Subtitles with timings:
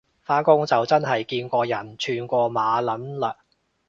[0.23, 3.35] 返工就真係見過人串過馬撚嘞